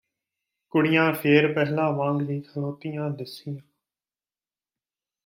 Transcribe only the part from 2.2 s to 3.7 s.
ਹੀ ਖਲੋਤੀਆਂ ਦਿੱਸੀਆਂ